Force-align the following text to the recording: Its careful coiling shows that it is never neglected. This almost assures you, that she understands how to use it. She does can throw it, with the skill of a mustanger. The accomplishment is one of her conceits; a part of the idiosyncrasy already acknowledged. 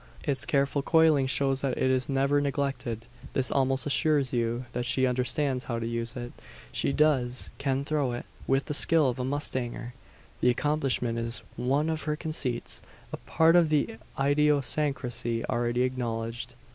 Its 0.23 0.47
careful 0.47 0.81
coiling 0.81 1.27
shows 1.27 1.61
that 1.61 1.77
it 1.77 1.91
is 1.91 2.09
never 2.09 2.41
neglected. 2.41 3.05
This 3.33 3.51
almost 3.51 3.85
assures 3.85 4.33
you, 4.33 4.65
that 4.73 4.87
she 4.87 5.05
understands 5.05 5.65
how 5.65 5.77
to 5.77 5.85
use 5.85 6.15
it. 6.15 6.31
She 6.71 6.91
does 6.91 7.51
can 7.59 7.85
throw 7.85 8.11
it, 8.13 8.25
with 8.47 8.65
the 8.65 8.73
skill 8.73 9.09
of 9.09 9.19
a 9.19 9.23
mustanger. 9.23 9.93
The 10.39 10.49
accomplishment 10.49 11.19
is 11.19 11.43
one 11.55 11.87
of 11.87 12.01
her 12.05 12.15
conceits; 12.15 12.81
a 13.13 13.17
part 13.17 13.55
of 13.55 13.69
the 13.69 13.97
idiosyncrasy 14.19 15.45
already 15.45 15.83
acknowledged. 15.83 16.55